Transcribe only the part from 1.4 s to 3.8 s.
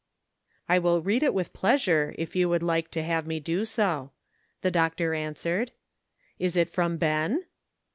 pleasure if you would like to have me do